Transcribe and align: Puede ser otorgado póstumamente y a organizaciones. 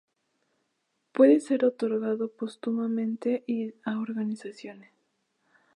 Puede 1.11 1.39
ser 1.41 1.63
otorgado 1.63 2.31
póstumamente 2.31 3.43
y 3.45 3.75
a 3.85 3.99
organizaciones. 3.99 4.89